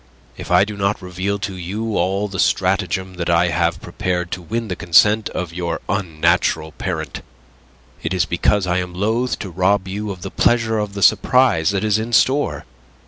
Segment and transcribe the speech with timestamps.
[0.35, 4.41] If I do not reveal to you all the stratagem that I have prepared to
[4.41, 7.21] win the consent of your unnatural parent,
[8.01, 11.69] it is because I am loath to rob you of the pleasure of the surprise
[11.69, 12.65] that is in store.